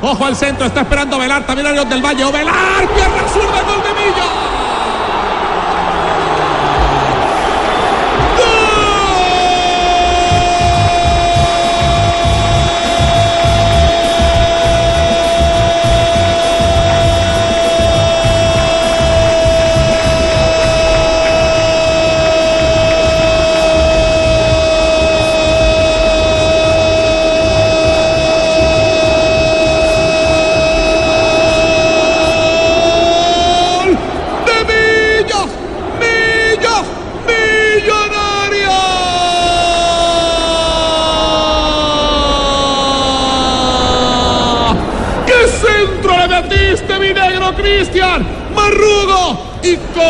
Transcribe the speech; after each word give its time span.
Ojo 0.00 0.24
al 0.24 0.36
centro, 0.36 0.66
está 0.66 0.82
esperando 0.82 1.18
Velar, 1.18 1.46
también 1.46 1.66
Arión 1.66 1.88
del 1.88 2.04
Valle. 2.04 2.24
O 2.24 2.32
Velar, 2.32 2.86
pierna 2.94 3.28
zurda, 3.32 3.62
gol 3.62 3.82
de 3.82 3.94
Millo. 4.00 4.45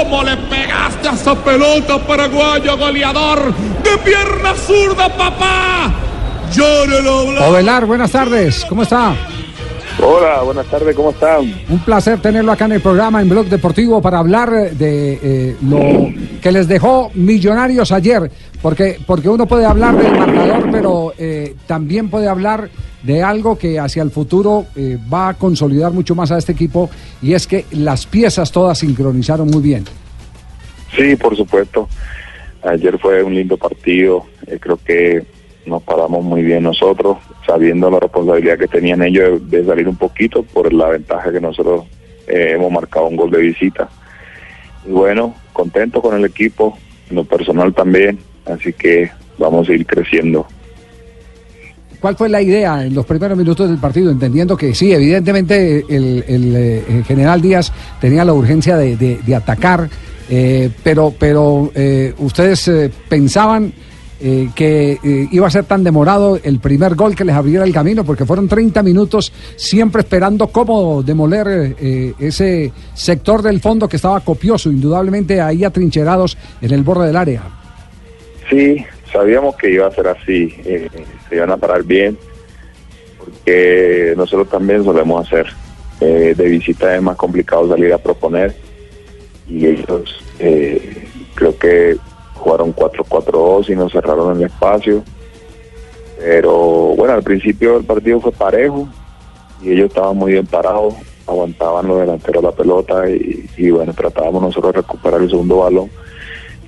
Cómo 0.03 0.23
le 0.23 0.37
pegaste 0.37 1.09
a 1.09 1.13
esa 1.13 1.35
pelota, 1.35 1.99
paraguayo 1.99 2.77
goleador 2.77 3.55
de 3.83 3.99
pierna 3.99 4.55
zurda, 4.55 5.09
papá? 5.09 5.93
Llórelo, 6.53 7.47
Ovelar, 7.49 7.87
buenas 7.87 8.11
tardes. 8.13 8.65
¿Cómo 8.69 8.83
está? 8.83 9.15
Hola, 10.03 10.43
buenas 10.43 10.67
tardes, 10.67 10.95
¿cómo 10.95 11.11
están? 11.11 11.55
Un 11.71 11.79
placer 11.81 12.21
tenerlo 12.21 12.53
acá 12.53 12.67
en 12.67 12.73
el 12.73 12.83
programa 12.83 13.23
en 13.23 13.29
Blog 13.29 13.47
Deportivo 13.47 14.03
para 14.03 14.19
hablar 14.19 14.51
de 14.51 15.19
eh, 15.23 15.57
lo 15.63 16.13
que 16.41 16.53
les 16.53 16.69
dejó 16.69 17.11
Millonarios 17.15 17.93
ayer, 17.93 18.31
porque, 18.61 18.99
porque 19.07 19.29
uno 19.29 19.47
puede 19.47 19.65
hablar 19.65 19.97
del 19.97 20.13
marcador, 20.19 20.71
pero 20.71 21.13
eh, 21.17 21.55
también 21.67 22.11
puede 22.11 22.29
hablar 22.29 22.69
de 23.03 23.23
algo 23.23 23.57
que 23.57 23.79
hacia 23.79 24.03
el 24.03 24.11
futuro 24.11 24.67
eh, 24.77 24.99
va 25.13 25.29
a 25.31 25.35
consolidar 25.35 25.93
mucho 25.93 26.15
más 26.15 26.31
a 26.31 26.39
este 26.39 26.53
equipo 26.53 26.91
y 27.23 27.33
es 27.33 27.47
que 27.47 27.65
las 27.71 28.05
piezas 28.05 28.53
todas 28.53 28.79
sincronizaron 28.79 29.49
muy 29.49 29.63
bien. 29.63 29.85
Sí, 30.95 31.17
por 31.17 31.37
supuesto. 31.37 31.89
Ayer 32.63 32.99
fue 32.99 33.23
un 33.23 33.35
lindo 33.35 33.57
partido. 33.57 34.27
Eh, 34.47 34.59
creo 34.61 34.79
que 34.85 35.25
nos 35.67 35.83
paramos 35.83 36.25
muy 36.25 36.43
bien 36.43 36.65
nosotros, 36.65 37.19
sabiendo 37.47 37.91
la 37.91 38.01
responsabilidad 38.01 38.59
que 38.59 38.69
tenían 38.69 39.03
ellos 39.03 39.49
de, 39.51 39.65
salir 39.65 39.89
un 39.89 39.97
poquito 39.97 40.43
por 40.43 40.73
la 40.73 40.89
ventaja 40.89 41.33
que 41.33 41.41
nosotros 41.41 41.85
eh, 42.27 42.53
hemos 42.55 42.73
marcado 42.73 43.07
un 43.07 43.17
gol 43.17 43.31
de 43.31 43.39
visita. 43.39 43.89
Y 44.87 44.91
bueno, 44.91 45.35
contento 45.53 46.03
con 46.03 46.17
el 46.17 46.25
equipo, 46.25 46.77
lo 47.11 47.25
personal 47.25 47.73
también, 47.73 48.19
así 48.47 48.73
que 48.73 49.11
vamos 49.39 49.69
a 49.69 49.73
ir 49.73 49.87
creciendo 49.87 50.47
¿Cuál 52.01 52.17
fue 52.17 52.29
la 52.29 52.43
idea 52.43 52.85
en 52.85 52.95
los 52.95 53.07
primeros 53.07 53.37
minutos 53.37 53.69
del 53.69 53.79
partido? 53.79 54.11
Entendiendo 54.11 54.57
que 54.57 54.75
sí, 54.75 54.93
evidentemente 54.93 55.85
el, 55.89 56.23
eh, 56.29 57.03
general 57.07 57.41
Díaz 57.41 57.73
tenía 58.01 58.25
la 58.25 58.35
urgencia 58.35 58.77
de, 58.77 59.35
atacar, 59.35 59.89
eh, 60.29 60.71
pero, 60.83 61.15
pero 61.19 61.73
eh, 61.75 62.15
ustedes 62.19 62.71
pensaban 63.09 63.73
que 64.19 64.99
iba 65.31 65.47
a 65.47 65.51
ser 65.51 65.65
tan 65.65 65.85
demorado 65.85 66.39
el 66.43 66.59
primer 66.59 66.95
gol 66.95 67.15
que 67.15 67.25
les 67.25 67.35
abriera 67.35 67.65
el 67.65 67.73
camino, 67.73 68.05
porque 68.05 68.25
fueron 68.25 68.49
30 68.49 68.83
minutos 68.83 69.33
siempre 69.57 70.01
esperando 70.01 70.49
cómo 70.49 71.03
demoler 71.03 71.77
ese 72.19 72.73
sector 72.95 73.43
del 73.43 73.61
fondo 73.61 73.89
que 73.89 73.97
estaba 73.97 74.21
copioso, 74.21 74.71
indudablemente 74.71 75.41
ahí 75.41 75.65
atrincherados 75.65 76.39
en 76.63 76.73
el 76.73 76.83
borde 76.83 77.09
del 77.09 77.17
área. 77.17 77.43
Sí, 78.49 78.85
sabíamos 79.13 79.57
que 79.57 79.71
iba 79.71 79.87
a 79.87 79.91
ser 79.93 80.09
así, 80.09 80.55
eh, 80.65 80.89
se 81.29 81.37
iban 81.37 81.51
a 81.51 81.57
parar 81.57 81.83
bien, 81.83 82.17
porque 83.19 84.15
nosotros 84.17 84.49
también 84.49 84.85
solemos 84.85 85.27
hacer. 85.27 85.47
Eh, 85.99 86.35
de 86.37 86.45
visita 86.45 86.95
es 86.95 87.01
más 87.01 87.17
complicado 87.17 87.71
salir 87.71 87.91
a 87.91 87.97
proponer 87.97 88.55
y 89.49 89.65
ellos 89.65 90.23
eh, 90.39 91.09
creo 91.35 91.57
que 91.57 91.97
jugaron 92.35 92.75
4-4-2 93.63 93.71
y 93.71 93.77
nos 93.77 93.93
cerraron 93.93 94.37
el 94.37 94.47
espacio. 94.47 95.03
Pero 96.19 96.53
bueno, 96.97 97.15
al 97.15 97.23
principio 97.23 97.77
el 97.77 97.85
partido 97.85 98.21
fue 98.21 98.33
parejo 98.33 98.89
y 99.63 99.73
ellos 99.73 99.89
estaban 99.89 100.17
muy 100.17 100.33
bien 100.33 100.47
parados, 100.47 100.95
aguantaban 101.27 101.89
los 101.89 102.01
delanteros 102.01 102.43
la 102.43 102.53
pelota 102.53 103.09
y, 103.09 103.71
bueno, 103.71 103.93
tratábamos 103.93 104.43
nosotros 104.43 104.75
de 104.75 104.81
recuperar 104.81 105.21
el 105.21 105.31
segundo 105.31 105.59
balón. 105.59 105.91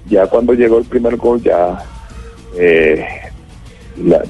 Ya 0.06 0.26
cuando 0.26 0.54
llegó 0.54 0.78
el 0.78 0.84
primer 0.84 1.16
gol 1.16 1.42
ya 1.42 1.84
eh, 2.56 3.06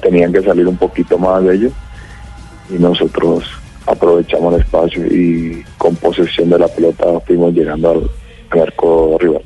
tenían 0.01 0.33
que 0.33 0.41
salir 0.41 0.67
un 0.67 0.77
poquito 0.77 1.17
más 1.17 1.43
de 1.43 1.55
ellos 1.55 1.73
y 2.69 2.73
nosotros 2.73 3.43
aprovechamos 3.85 4.53
el 4.53 4.61
espacio 4.61 5.05
y 5.05 5.63
con 5.77 5.95
posesión 5.95 6.49
de 6.49 6.59
la 6.59 6.67
pelota 6.67 7.19
fuimos 7.25 7.53
llegando 7.53 7.91
al, 7.91 8.61
arco 8.61 9.17
rival. 9.19 9.43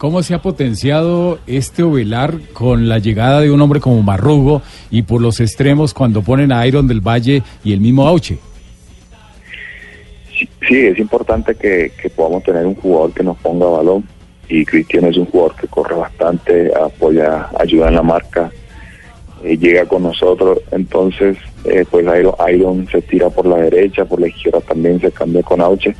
¿Cómo 0.00 0.22
se 0.22 0.32
ha 0.32 0.40
potenciado 0.40 1.40
este 1.46 1.82
Ovelar 1.82 2.38
con 2.54 2.88
la 2.88 2.98
llegada 2.98 3.42
de 3.42 3.50
un 3.50 3.60
hombre 3.60 3.80
como 3.80 4.02
Marrugo 4.02 4.62
y 4.90 5.02
por 5.02 5.20
los 5.20 5.40
extremos 5.40 5.92
cuando 5.92 6.22
ponen 6.22 6.52
a 6.52 6.66
Iron 6.66 6.88
del 6.88 7.06
Valle 7.06 7.42
y 7.62 7.74
el 7.74 7.80
mismo 7.80 8.06
Auche? 8.08 8.38
Sí, 10.66 10.86
es 10.86 10.98
importante 10.98 11.54
que, 11.54 11.92
que 12.00 12.08
podamos 12.08 12.42
tener 12.44 12.64
un 12.64 12.76
jugador 12.76 13.12
que 13.12 13.22
nos 13.22 13.36
ponga 13.40 13.66
balón 13.66 14.08
y 14.48 14.64
Cristian 14.64 15.04
es 15.04 15.18
un 15.18 15.26
jugador 15.26 15.54
que 15.56 15.66
corre 15.66 15.94
bastante, 15.94 16.72
apoya, 16.74 17.50
ayuda 17.58 17.88
en 17.88 17.96
la 17.96 18.02
marca, 18.02 18.50
eh, 19.44 19.58
llega 19.58 19.84
con 19.84 20.04
nosotros, 20.04 20.60
entonces 20.70 21.36
eh, 21.64 21.84
pues 21.90 22.06
Iron, 22.48 22.88
se 22.90 23.02
tira 23.02 23.28
por 23.28 23.44
la 23.44 23.56
derecha, 23.56 24.06
por 24.06 24.18
la 24.18 24.28
izquierda 24.28 24.62
también 24.62 24.98
se 24.98 25.12
cambia 25.12 25.42
con 25.42 25.60
Auche, 25.60 25.94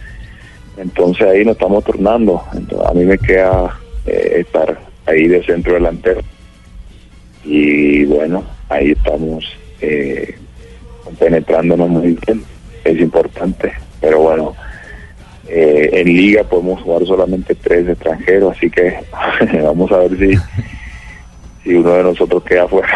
entonces 0.78 1.26
ahí 1.26 1.44
nos 1.44 1.56
estamos 1.56 1.84
turnando, 1.84 2.42
a 2.88 2.94
mí 2.94 3.04
me 3.04 3.18
queda 3.18 3.76
eh, 4.06 4.44
estar 4.46 4.78
ahí 5.06 5.28
de 5.28 5.42
centro 5.44 5.74
delantero 5.74 6.20
y 7.44 8.04
bueno, 8.04 8.44
ahí 8.68 8.92
estamos 8.92 9.44
penetrándonos 11.18 11.88
muy 11.88 12.18
bien, 12.26 12.44
es 12.84 13.00
importante, 13.00 13.72
pero 14.00 14.20
bueno, 14.20 14.54
eh, 15.52 15.90
en 15.92 16.06
liga 16.06 16.44
podemos 16.44 16.80
jugar 16.82 17.04
solamente 17.06 17.56
tres 17.56 17.88
extranjeros, 17.88 18.56
así 18.56 18.70
que 18.70 18.98
vamos 19.62 19.90
a 19.90 19.98
ver 19.98 20.16
si, 20.16 20.36
si 21.64 21.74
uno 21.74 21.92
de 21.92 22.02
nosotros 22.04 22.44
queda 22.44 22.68
fuera. 22.68 22.88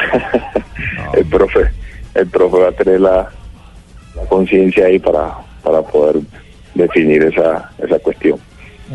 el 1.14 1.26
profe, 1.26 1.70
el 2.14 2.26
profe 2.28 2.58
va 2.58 2.68
a 2.68 2.72
tener 2.72 3.00
la, 3.00 3.28
la 4.14 4.22
conciencia 4.28 4.86
ahí 4.86 5.00
para, 5.00 5.34
para 5.64 5.82
poder 5.82 6.22
definir 6.74 7.24
esa, 7.24 7.72
esa 7.78 7.98
cuestión. 7.98 8.38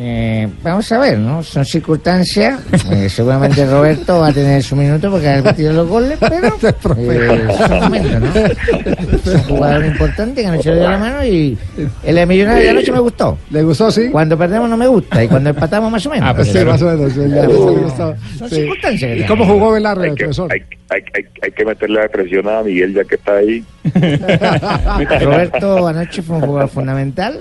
Eh, 0.01 0.47
vamos 0.63 0.89
a 0.93 0.97
ver, 0.97 1.19
¿no? 1.19 1.43
Son 1.43 1.65
circunstancias. 1.65 2.59
Eh, 2.89 3.07
seguramente 3.07 3.65
Roberto 3.67 4.19
va 4.19 4.29
a 4.29 4.33
tener 4.33 4.63
su 4.63 4.75
minuto 4.75 5.11
porque 5.11 5.27
ha 5.27 5.41
metido 5.41 5.73
los 5.73 5.87
goles, 5.87 6.17
pero 6.29 6.47
eh, 6.47 7.47
son 7.57 7.79
momentos, 7.79 8.21
¿no? 8.21 8.35
Es 8.35 9.25
un 9.27 9.43
jugador 9.43 9.85
importante 9.85 10.41
que 10.41 10.47
anoche 10.47 10.71
le 10.71 10.79
dio 10.79 10.89
la 10.89 10.97
mano 10.97 11.23
y 11.23 11.57
el 12.03 12.15
de 12.15 12.25
Millonario 12.25 12.63
de 12.63 12.69
anoche 12.69 12.91
me 12.91 12.99
gustó. 12.99 13.37
¿Le 13.51 13.61
gustó, 13.61 13.91
sí? 13.91 14.09
Cuando 14.11 14.37
perdemos 14.37 14.69
no 14.69 14.77
me 14.77 14.87
gusta 14.87 15.23
y 15.23 15.27
cuando 15.27 15.51
empatamos 15.51 15.91
más 15.91 16.05
o 16.05 16.09
menos. 16.09 16.29
Ah, 16.29 16.35
pues 16.35 16.47
sí, 16.47 16.65
más 16.65 16.81
o 16.81 16.85
menos. 16.85 17.13
Son 18.37 18.49
circunstancias. 18.49 19.19
¿Y 19.19 19.23
cómo 19.23 19.45
jugó 19.45 19.73
Velarde, 19.73 20.05
hay 20.05 20.15
que, 20.15 20.23
profesor? 20.23 20.51
Hay, 20.51 20.63
hay, 20.89 21.01
hay, 21.13 21.25
hay, 21.43 21.51
que 21.51 21.65
meterle 21.65 22.01
la 22.01 22.07
presión 22.07 22.47
a 22.49 22.63
Miguel 22.63 22.93
ya 22.93 23.03
que 23.03 23.15
está 23.15 23.35
ahí. 23.35 23.63
Roberto 25.21 25.87
anoche 25.87 26.21
fue 26.21 26.37
un 26.37 26.41
jugador 26.41 26.69
fundamental 26.69 27.39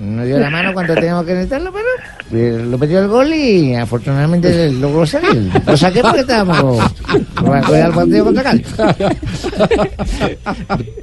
no 0.00 0.24
dio 0.24 0.38
la 0.38 0.48
mano 0.48 0.72
cuando 0.72 0.94
teníamos 0.94 1.26
que 1.26 1.32
necesitarlo, 1.32 1.72
pero 1.72 1.86
eh, 2.32 2.64
lo 2.64 2.78
metió 2.78 3.00
el 3.00 3.08
gol 3.08 3.32
y 3.34 3.74
afortunadamente 3.74 4.70
logró 4.72 5.04
salir. 5.04 5.50
Lo 5.66 5.76
saqué 5.76 6.00
porque 6.00 6.20
estábamos 6.20 6.82
con 7.34 7.56
el 7.76 7.92
partido 7.92 8.24
contra 8.24 8.42
Cali. 8.42 8.64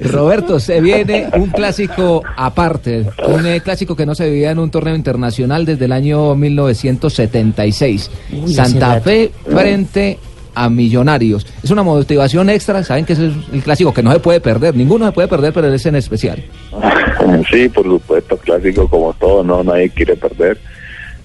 Roberto, 0.00 0.58
se 0.58 0.80
viene 0.80 1.28
un 1.34 1.50
clásico 1.50 2.22
aparte, 2.36 3.06
un 3.28 3.46
eh, 3.46 3.60
clásico 3.60 3.94
que 3.94 4.04
no 4.04 4.14
se 4.14 4.28
vivía 4.28 4.50
en 4.50 4.58
un 4.58 4.70
torneo 4.70 4.96
internacional 4.96 5.64
desde 5.64 5.84
el 5.84 5.92
año 5.92 6.34
1976. 6.34 8.10
Santa 8.46 9.00
Fe 9.00 9.30
frente 9.48 10.18
a 10.62 10.68
Millonarios. 10.68 11.46
Es 11.62 11.70
una 11.70 11.82
motivación 11.82 12.50
extra, 12.50 12.82
saben 12.84 13.04
que 13.04 13.12
es 13.14 13.18
el 13.18 13.62
clásico 13.62 13.92
que 13.92 14.02
no 14.02 14.12
se 14.12 14.20
puede 14.20 14.40
perder, 14.40 14.74
ninguno 14.74 15.06
se 15.06 15.12
puede 15.12 15.28
perder, 15.28 15.52
pero 15.52 15.72
es 15.72 15.86
en 15.86 15.96
especial. 15.96 16.42
Sí, 17.50 17.68
por 17.68 17.84
supuesto, 17.84 18.36
clásico 18.38 18.88
como 18.88 19.12
todo, 19.14 19.44
no 19.44 19.62
nadie 19.62 19.90
quiere 19.90 20.16
perder, 20.16 20.56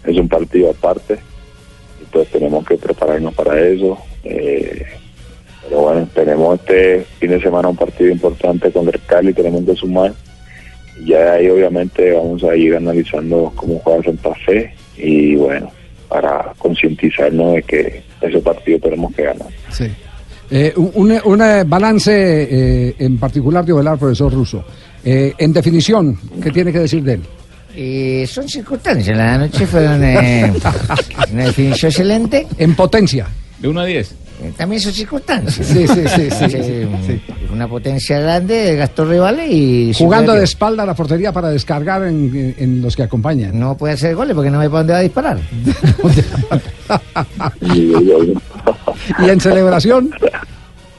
es 0.04 0.18
un 0.18 0.28
partido 0.28 0.72
aparte, 0.72 1.18
entonces 2.04 2.32
tenemos 2.32 2.66
que 2.66 2.76
prepararnos 2.76 3.34
para 3.34 3.60
eso. 3.60 3.98
Eh, 4.24 4.86
Pero 5.64 5.82
bueno, 5.82 6.08
tenemos 6.14 6.60
este 6.60 7.06
fin 7.20 7.30
de 7.32 7.42
semana 7.42 7.70
un 7.70 7.78
partido 7.78 8.10
importante 8.12 8.72
con 8.72 8.88
el 8.88 9.00
Cali, 9.06 9.34
tenemos 9.34 9.64
que 9.64 9.76
sumar. 9.76 10.14
Y 11.00 11.10
ya 11.10 11.34
ahí 11.34 11.50
obviamente 11.50 12.12
vamos 12.12 12.44
a 12.44 12.56
ir 12.56 12.76
analizando 12.76 13.52
cómo 13.56 13.80
juega 13.80 14.04
Santa 14.04 14.34
Fe 14.46 14.74
y 14.98 15.36
bueno, 15.36 15.72
para 16.14 16.54
concientizarnos 16.60 17.56
de 17.56 17.64
que 17.64 18.04
ese 18.22 18.40
partido 18.40 18.78
tenemos 18.80 19.12
que 19.16 19.24
ganar. 19.24 19.48
Sí. 19.72 19.86
Eh, 20.52 20.72
un, 20.76 20.92
un- 21.12 21.22
un, 21.26 21.70
balance 21.70 22.12
eh, 22.14 22.96
en 23.00 23.18
particular 23.18 23.66
de 23.66 23.74
Ovelar, 23.74 23.98
profesor 23.98 24.32
Russo. 24.32 24.64
Eh, 25.04 25.34
en 25.38 25.52
definición, 25.52 26.18
¿qué 26.42 26.52
tiene 26.52 26.72
que 26.72 26.80
decir 26.80 27.04
de 27.04 27.14
él? 27.14 27.22
Eh, 27.76 28.26
son 28.28 28.48
circunstancias. 28.48 29.18
La 29.18 29.40
noche 29.40 29.66
fueron 29.66 30.04
eh, 30.04 30.54
una 31.32 31.46
definición 31.46 31.90
excelente. 31.90 32.46
En 32.60 32.76
potencia. 32.76 33.26
De 33.58 33.68
1 33.68 33.80
a 33.80 33.86
10. 33.86 34.12
Eh, 34.12 34.54
También 34.56 34.80
son 34.82 34.94
circunstancias. 34.94 35.66
Sí, 35.66 35.88
sí, 35.88 36.02
sí, 36.08 36.30
sí, 36.30 36.50
sí, 36.50 36.88
sí. 37.08 37.22
Una 37.54 37.68
potencia 37.68 38.20
grande, 38.20 38.76
gastó 38.76 39.06
rivales 39.06 39.48
y... 39.52 39.94
Jugando 39.96 40.34
de 40.34 40.44
espalda 40.44 40.82
a 40.84 40.86
la 40.88 40.96
portería 40.96 41.32
para 41.32 41.50
descargar 41.50 42.04
en, 42.04 42.56
en- 42.58 42.82
los 42.82 42.96
que 42.96 43.04
acompañan. 43.04 43.60
No 43.60 43.78
puede 43.78 43.94
hacer 43.94 44.16
goles 44.16 44.34
porque 44.36 44.50
no 44.50 44.58
ve 44.58 44.70
para 44.70 44.80
dónde 44.80 44.94
va 44.94 45.00
a 45.00 45.02
disparar. 45.04 45.38
y 49.24 49.30
en 49.30 49.40
celebración, 49.40 50.10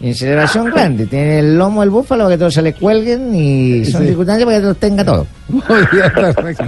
Y 0.01 0.09
en 0.09 0.15
celebración 0.15 0.67
grande, 0.67 1.07
tiene 1.07 1.39
el 1.41 1.57
lomo 1.59 1.81
del 1.81 1.91
búfalo 1.91 2.25
para 2.25 2.35
que 2.35 2.39
todos 2.39 2.55
se 2.55 2.63
le 2.63 2.73
cuelguen 2.75 3.35
y 3.35 3.85
son 3.87 4.03
Sí. 4.03 4.09
circunstancias 4.09 4.45
para 4.47 4.57
que 4.59 4.63
todos 4.63 4.77
tenga 4.79 5.05
todo. 5.05 5.27
muy 5.49 5.63
bien, 5.93 6.13
perfecto. 6.15 6.65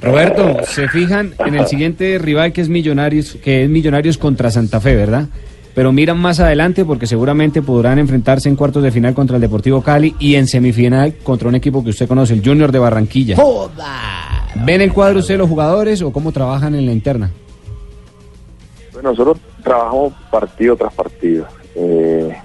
Roberto, 0.00 0.56
se 0.66 0.88
fijan 0.88 1.34
en 1.44 1.54
el 1.54 1.66
siguiente 1.66 2.18
rival 2.18 2.52
que 2.52 2.60
es 2.62 2.68
Millonarios, 2.68 3.36
que 3.42 3.64
es 3.64 3.70
Millonarios 3.70 4.16
contra 4.18 4.50
Santa 4.50 4.80
Fe, 4.80 4.94
¿verdad? 4.96 5.26
Pero 5.74 5.92
miran 5.92 6.18
más 6.18 6.40
adelante 6.40 6.84
porque 6.84 7.06
seguramente 7.06 7.62
podrán 7.62 7.98
enfrentarse 7.98 8.48
en 8.48 8.56
cuartos 8.56 8.82
de 8.82 8.90
final 8.90 9.14
contra 9.14 9.36
el 9.36 9.42
Deportivo 9.42 9.82
Cali 9.82 10.14
y 10.18 10.34
en 10.34 10.46
semifinal 10.46 11.14
contra 11.22 11.48
un 11.48 11.54
equipo 11.54 11.84
que 11.84 11.90
usted 11.90 12.08
conoce, 12.08 12.34
el 12.34 12.44
Junior 12.44 12.72
de 12.72 12.78
Barranquilla. 12.78 13.36
¿Ven 14.64 14.80
el 14.80 14.92
cuadro 14.92 15.20
usted 15.20 15.38
los 15.38 15.48
jugadores 15.48 16.02
o 16.02 16.12
cómo 16.12 16.32
trabajan 16.32 16.74
en 16.74 16.86
la 16.86 16.92
interna? 16.92 17.30
Bueno, 18.92 19.10
nosotros 19.10 19.38
trabajamos 19.62 20.12
partido 20.30 20.76
tras 20.76 20.92
partido. 20.92 21.46
Eh, 21.76 22.36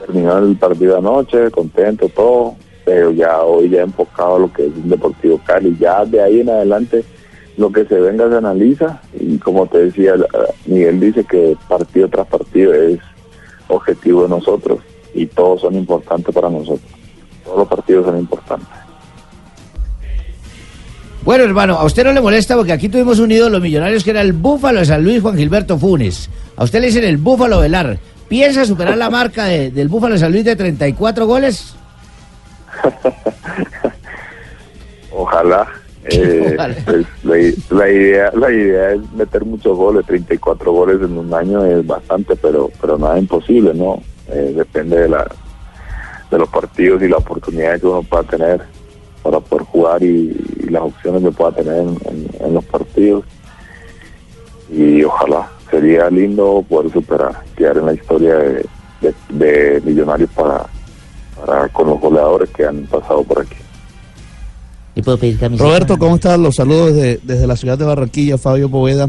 terminó 0.00 0.38
el 0.38 0.56
partido 0.56 0.98
anoche, 0.98 1.50
contento, 1.50 2.08
todo, 2.08 2.56
pero 2.84 3.12
ya 3.12 3.42
hoy 3.42 3.68
ya 3.68 3.82
enfocado 3.82 4.36
a 4.36 4.38
lo 4.40 4.52
que 4.52 4.66
es 4.66 4.72
un 4.74 4.88
Deportivo 4.88 5.40
Cali. 5.44 5.76
Ya 5.78 6.04
de 6.04 6.20
ahí 6.20 6.40
en 6.40 6.50
adelante 6.50 7.04
lo 7.58 7.70
que 7.70 7.84
se 7.84 7.96
venga 8.00 8.28
se 8.30 8.36
analiza 8.36 9.00
y 9.20 9.36
como 9.38 9.66
te 9.66 9.78
decía, 9.86 10.14
Miguel 10.66 11.00
dice 11.00 11.24
que 11.24 11.56
partido 11.68 12.08
tras 12.08 12.26
partido 12.28 12.72
es 12.72 12.98
objetivo 13.68 14.22
de 14.22 14.28
nosotros 14.30 14.78
y 15.12 15.26
todos 15.26 15.60
son 15.62 15.74
importantes 15.74 16.34
para 16.34 16.48
nosotros. 16.48 16.80
Todos 17.44 17.58
los 17.58 17.68
partidos 17.68 18.06
son 18.06 18.18
importantes. 18.18 18.68
Bueno, 21.24 21.44
hermano, 21.44 21.74
a 21.74 21.84
usted 21.84 22.04
no 22.04 22.12
le 22.12 22.20
molesta 22.20 22.56
porque 22.56 22.72
aquí 22.72 22.88
tuvimos 22.88 23.18
un 23.18 23.30
ídolo 23.30 23.60
millonarios 23.60 24.02
que 24.04 24.10
era 24.10 24.22
el 24.22 24.32
Búfalo 24.32 24.78
de 24.78 24.86
San 24.86 25.02
Luis, 25.04 25.20
Juan 25.20 25.36
Gilberto 25.36 25.76
Funes. 25.78 26.30
A 26.56 26.64
usted 26.64 26.80
le 26.80 26.86
dicen 26.86 27.04
el 27.04 27.18
Búfalo 27.18 27.60
Velar. 27.60 27.98
¿Piensa 28.28 28.64
superar 28.64 28.96
la 28.96 29.10
marca 29.10 29.46
de- 29.46 29.70
del 29.70 29.88
Búfalo 29.88 30.14
de 30.14 30.20
San 30.20 30.32
Luis 30.32 30.44
de 30.44 30.56
34 30.56 31.26
goles? 31.26 31.74
Ojalá. 35.10 35.66
Eh, 36.10 36.54
Ojalá. 36.54 36.74
pues, 36.86 37.04
la, 37.70 37.88
idea 37.90 38.30
la 38.34 38.50
idea 38.50 38.92
es 38.92 39.12
meter 39.12 39.44
muchos 39.44 39.76
goles, 39.76 40.06
34 40.06 40.72
goles 40.72 40.96
en 41.02 41.16
un 41.18 41.32
año 41.34 41.64
es 41.64 41.86
bastante, 41.86 42.36
pero 42.36 42.70
pero 42.80 42.98
nada 42.98 43.18
imposible, 43.18 43.74
¿no? 43.74 44.00
Eh, 44.28 44.52
depende 44.56 44.98
de 45.00 45.08
la 45.08 45.26
de 46.30 46.38
los 46.38 46.48
partidos 46.48 47.02
y 47.02 47.08
la 47.08 47.16
oportunidad 47.18 47.80
que 47.80 47.86
uno 47.86 48.02
pueda 48.02 48.22
tener 48.24 48.62
para 49.22 49.40
poder 49.40 49.64
jugar 49.66 50.02
y, 50.02 50.34
las 50.70 50.82
opciones 50.82 51.22
que 51.22 51.30
pueda 51.30 51.52
tener 51.52 51.86
en, 52.40 52.54
los 52.54 52.64
partidos. 52.64 53.24
Y 54.70 55.02
ojalá, 55.02 55.48
sería 55.70 56.10
lindo 56.10 56.62
poder 56.68 56.92
superar, 56.92 57.42
quedar 57.56 57.78
en 57.78 57.86
la 57.86 57.94
historia 57.94 58.34
de, 58.36 58.66
de- 59.00 59.14
de 59.30 59.80
Millonarios 59.82 60.30
para, 60.34 60.66
para 61.40 61.68
con 61.68 61.88
los 61.88 62.00
goleadores 62.00 62.50
que 62.50 62.66
han 62.66 62.84
pasado 62.86 63.24
por 63.24 63.40
aquí. 63.40 63.56
¿Y 64.98 65.02
puedo 65.02 65.16
pedir 65.16 65.38
camiseta? 65.38 65.64
Roberto, 65.64 65.96
¿cómo 65.96 66.16
estás? 66.16 66.40
Los 66.40 66.56
saludos 66.56 66.92
desde, 66.92 67.20
desde 67.22 67.46
la 67.46 67.56
ciudad 67.56 67.78
de 67.78 67.84
Barranquilla, 67.84 68.36
Fabio 68.36 68.68
Poveda. 68.68 69.08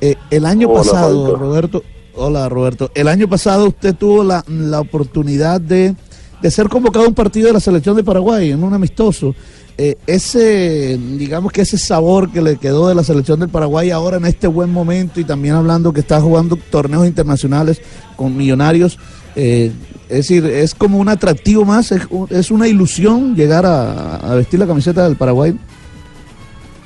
Eh, 0.00 0.14
el 0.30 0.46
año 0.46 0.66
Hola, 0.66 0.78
pasado, 0.78 1.24
Fabio. 1.24 1.36
Roberto, 1.36 1.82
hola 2.14 2.48
Roberto, 2.48 2.90
el 2.94 3.06
año 3.06 3.28
pasado 3.28 3.68
usted 3.68 3.94
tuvo 3.94 4.24
la, 4.24 4.42
la 4.48 4.80
oportunidad 4.80 5.60
de, 5.60 5.94
de 6.40 6.50
ser 6.50 6.70
convocado 6.70 7.04
a 7.04 7.08
un 7.08 7.14
partido 7.14 7.48
de 7.48 7.52
la 7.52 7.60
selección 7.60 7.96
de 7.96 8.02
Paraguay, 8.02 8.50
en 8.50 8.64
un 8.64 8.72
amistoso. 8.72 9.34
Eh, 9.76 9.98
ese, 10.06 10.98
digamos 11.18 11.52
que 11.52 11.60
ese 11.60 11.76
sabor 11.76 12.32
que 12.32 12.40
le 12.40 12.56
quedó 12.56 12.88
de 12.88 12.94
la 12.94 13.04
selección 13.04 13.38
del 13.38 13.50
Paraguay 13.50 13.90
ahora 13.90 14.16
en 14.16 14.24
este 14.24 14.46
buen 14.46 14.72
momento 14.72 15.20
y 15.20 15.24
también 15.24 15.54
hablando 15.54 15.92
que 15.92 16.00
está 16.00 16.18
jugando 16.18 16.58
torneos 16.70 17.06
internacionales 17.06 17.82
con 18.16 18.34
millonarios, 18.34 18.98
eh, 19.36 19.70
es 20.08 20.16
decir, 20.16 20.46
es 20.46 20.74
como 20.74 20.98
un 20.98 21.08
atractivo 21.08 21.64
más, 21.64 21.92
es, 21.92 22.02
es 22.30 22.50
una 22.50 22.66
ilusión 22.66 23.36
llegar 23.36 23.66
a, 23.66 24.34
vestir 24.34 24.58
la 24.58 24.66
camiseta 24.66 25.06
del 25.06 25.16
Paraguay. 25.16 25.54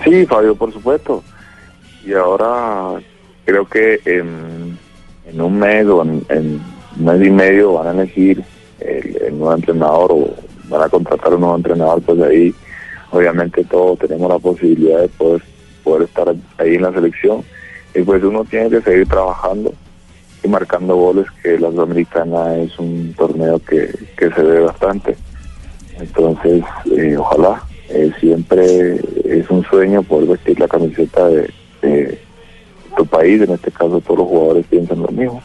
Sí, 0.05 0.26
Fabio, 0.26 0.56
por 0.56 0.73
supuesto. 0.73 1.23
Y 2.05 2.12
ahora 2.14 3.00
creo 3.44 3.67
que 3.67 4.00
en, 4.05 4.79
un 5.41 5.58
mes 5.58 5.87
o 5.87 6.02
en, 6.02 6.25
en 6.29 6.61
un 6.99 7.05
mes 7.05 7.26
y 7.26 7.31
medio 7.31 7.75
van 7.75 7.87
a 7.88 8.02
elegir 8.02 8.43
el, 8.81 9.17
el 9.23 9.38
nuevo 9.38 9.55
entrenador 9.55 10.12
o 10.12 10.35
van 10.69 10.82
a 10.82 10.88
contratar 10.88 11.35
un 11.35 11.41
nuevo 11.41 11.56
entrenador, 11.56 12.02
pues 12.02 12.20
ahí 12.23 12.55
obviamente 13.11 13.62
todos 13.64 13.99
tenemos 13.99 14.29
la 14.29 14.38
posibilidad 14.38 15.00
de 15.00 15.08
poder, 15.08 15.43
poder 15.85 16.02
estar 16.02 16.35
ahí 16.58 16.75
en 16.75 16.82
la 16.82 16.93
selección. 16.93 17.44
Y 17.94 18.02
pues 18.02 18.23
uno 18.25 18.44
tiene 18.44 18.70
que 18.70 18.81
seguir 18.81 19.06
trabajando 19.06 19.73
y 20.42 20.48
marcando 20.48 20.96
goles, 20.96 21.26
que 21.42 21.58
la 21.58 21.70
Sudamericana 21.70 22.56
es 22.56 22.78
un 22.78 23.14
torneo 23.16 23.58
que, 23.58 23.92
que 24.16 24.31
se 24.31 24.42
ve 24.42 24.60
bastante. 24.60 25.16
Entonces, 25.98 26.62
eh, 26.90 27.16
ojalá, 27.16 27.62
eh, 27.90 28.12
siempre 28.20 29.00
es 29.25 29.50
un 29.50 29.64
sueño 29.64 30.02
poder 30.02 30.28
vestir 30.28 30.58
la 30.58 30.69
camiseta 30.69 31.28
de, 31.28 31.52
tu 32.96 33.06
país, 33.06 33.40
en 33.40 33.52
este 33.52 33.70
caso 33.70 34.00
todos 34.00 34.19
los 34.19 34.28
jugadores 34.28 34.66
piensan 34.66 35.02
lo 35.02 35.08
mismo. 35.08 35.42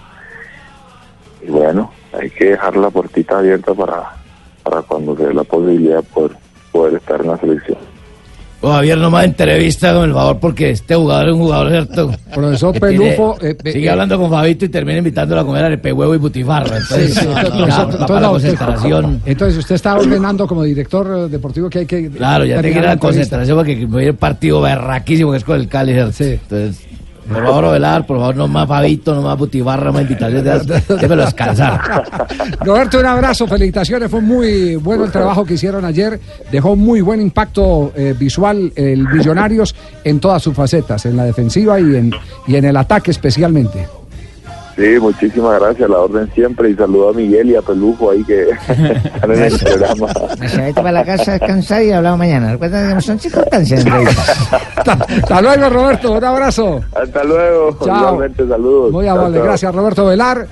Y 1.42 1.51
bueno, 1.51 1.92
hay 2.13 2.30
que 2.30 2.51
dejar 2.51 2.75
la 2.75 2.89
puertita 2.89 3.39
abierta 3.39 3.74
para, 3.74 4.15
para 4.63 4.81
cuando 4.81 5.15
se 5.15 5.27
dé 5.27 5.33
la 5.33 5.44
posibilidad 5.44 6.03
poder, 6.03 6.31
poder 6.71 6.95
estar 6.95 7.21
en 7.21 7.28
la 7.28 7.37
selección. 7.37 7.78
Javier, 8.62 8.97
no 8.97 9.12
más 9.12 9.26
entrevista 9.26 9.94
con 9.94 10.06
el 10.06 10.14
favor 10.14 10.40
porque 10.40 10.71
este 10.71 10.95
jugador 10.95 11.28
es 11.28 11.33
un 11.33 11.40
jugador, 11.40 11.69
¿cierto? 11.71 12.12
Profesor 12.33 12.74
Que 12.74 12.80
tiene- 12.80 12.97
Pelufo, 12.97 13.38
eh, 13.42 13.56
sigue 13.71 13.85
eh, 13.85 13.90
hablando 13.90 14.18
con 14.18 14.30
Fabito 14.31 14.66
y 14.66 14.69
termina 14.69 14.97
invitándolo 14.97 15.42
a 15.42 15.45
comer 15.45 15.66
arepe 15.66 15.94
huevo 15.94 16.16
y 16.16 16.18
butifarra. 16.18 16.78
Entonces, 16.78 17.14
Sí, 17.14 17.19
sí, 17.19 17.26
no, 17.28 17.38
entonces, 17.38 17.50
no, 17.50 17.56
profesor, 17.57 17.78
no, 17.85 17.85
entonces, 17.85 18.06
para 18.07 18.19
la 18.21 18.28
no, 18.28 18.31
usted- 18.33 18.50
concentración. 18.57 19.21
entonces 19.26 19.57
usted 19.59 19.76
está 19.76 19.95
ordenando 19.95 20.47
como 20.47 20.64
director 20.64 21.07
eh, 21.26 21.30
deportivo 21.30 21.69
que 21.69 21.80
hay 21.80 21.85
que 21.85 22.09
Claro, 22.09 22.45
ya 22.45 22.56
te 22.56 22.62
terminar 22.62 22.74
quiero 22.74 22.88
la 22.88 22.94
la 22.95 23.00
concentración 23.00 23.57
porque 23.57 23.88
a 24.00 24.02
ir 24.02 24.09
al 24.09 24.16
partido 24.16 24.62
berraquísimo 24.62 25.31
que 25.31 25.38
es 25.38 25.44
con 25.44 25.59
el 25.59 25.68
Cali. 25.68 25.94
¿cierto? 25.94 26.12
Sí. 26.14 26.24
Entonces, 26.42 26.83
por 27.28 27.44
favor, 27.44 28.06
por 28.06 28.36
no 28.36 28.48
más 28.48 28.68
Fabito, 28.68 29.16
no 29.16 29.22
más 29.22 29.38
butifarra, 29.38 29.86
no 29.86 29.94
más 29.94 30.02
invitaciones. 30.04 30.68
Descansar. 30.88 32.04
Roberto, 32.60 33.00
un 33.00 33.06
abrazo, 33.06 33.48
felicitaciones, 33.48 34.12
fue 34.12 34.22
muy 34.22 34.76
bueno 34.76 35.06
el 35.06 35.12
trabajo 35.12 35.44
que 35.44 35.56
hicieron 35.56 35.86
ayer, 35.86 36.20
dejó 36.52 36.76
muy 36.76 37.02
buen 37.02 37.22
impacto 37.22 37.92
eh, 37.96 38.14
visual 38.18 38.72
el 38.76 39.08
Millonarios 39.08 39.76
en 40.04 40.20
todas 40.20 40.44
sus 40.44 40.54
facetas, 40.54 41.06
en 41.06 41.18
la 41.18 41.26
defensiva 41.26 41.80
y 41.80 41.96
en, 41.96 42.12
y 42.48 42.56
en 42.56 42.66
el 42.66 42.78
ataque 42.78 43.12
especialmente. 43.12 43.88
Sí, 44.76 45.00
muchísimas 45.00 45.58
gracias, 45.60 45.90
la 45.90 46.00
orden 46.00 46.30
siempre 46.34 46.70
y 46.70 46.76
saludo 46.76 47.10
a 47.10 47.14
Miguel 47.14 47.50
y 47.50 47.56
a 47.56 47.62
Pelujo 47.62 48.12
ahí 48.12 48.24
que 48.26 48.50
están 48.68 49.32
en 49.32 49.44
el 49.44 49.58
programa. 49.58 50.08
Se 50.48 50.58
vete 50.62 50.74
para 50.74 50.92
la 50.92 51.06
casa 51.06 51.32
a 51.32 51.34
descansar 51.40 51.82
y 51.84 51.92
hablamos 51.92 52.20
mañana. 52.20 52.52
Recuerda 52.52 52.94
que 52.94 53.02
son 53.02 53.18
circunstancias. 53.18 53.86
Hasta, 54.76 54.92
hasta 55.22 55.42
luego, 55.42 55.70
Roberto, 55.70 56.12
un 56.12 56.24
abrazo. 56.24 56.82
Hasta 56.94 57.24
luego, 57.24 57.78
Chao. 57.86 57.98
igualmente 57.98 58.48
saludos. 58.48 58.92
Muy 58.92 59.08
amable, 59.08 59.40
gracias 59.40 59.74
Roberto 59.74 60.06
Velar. 60.06 60.46